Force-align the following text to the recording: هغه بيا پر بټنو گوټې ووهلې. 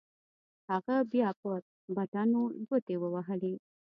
هغه 0.69 0.95
بيا 1.11 1.29
پر 1.41 1.59
بټنو 1.95 2.41
گوټې 2.67 2.95
ووهلې. 2.99 3.53